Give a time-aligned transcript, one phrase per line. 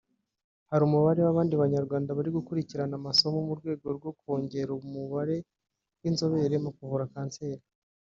[0.69, 5.37] hari umubare w’abandi Banyarwanda bari gukurikirana amasomo mu rwego rwo kongera umubare
[6.01, 7.63] w’inzobere mu kuvura Kanseri